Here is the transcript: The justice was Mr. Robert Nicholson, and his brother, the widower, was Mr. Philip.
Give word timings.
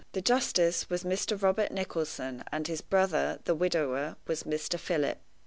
The 0.13 0.21
justice 0.23 0.89
was 0.89 1.03
Mr. 1.03 1.39
Robert 1.39 1.71
Nicholson, 1.71 2.43
and 2.51 2.65
his 2.65 2.81
brother, 2.81 3.37
the 3.43 3.53
widower, 3.53 4.15
was 4.25 4.41
Mr. 4.45 4.79
Philip. 4.79 5.19